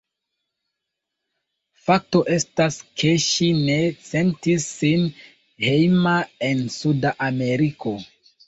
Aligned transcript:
Fakto 1.89 2.21
estas 2.37 2.77
ke 3.01 3.11
ŝi 3.25 3.51
ne 3.59 3.77
sentis 4.07 4.67
sin 4.79 5.07
hejma 5.67 6.19
en 6.49 6.67
Suda 6.81 7.17
Ameriko. 7.31 7.95